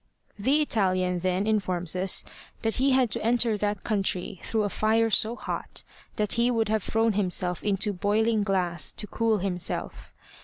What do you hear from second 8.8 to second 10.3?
to cool himself.